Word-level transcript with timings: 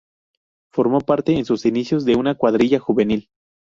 Formó 0.73 1.01
parte 1.01 1.37
en 1.37 1.45
sus 1.45 1.63
inicios 1.67 2.05
de 2.05 2.15
una 2.15 2.33
cuadrilla 2.33 2.79
juvenil. 2.79 3.29